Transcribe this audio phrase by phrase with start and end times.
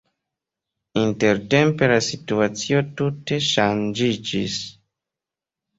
[1.01, 4.59] Intertempe la situacio tute ŝanĝiĝis.